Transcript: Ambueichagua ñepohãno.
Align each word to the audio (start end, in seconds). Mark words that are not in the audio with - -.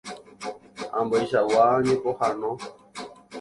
Ambueichagua 0.99 1.65
ñepohãno. 1.85 2.51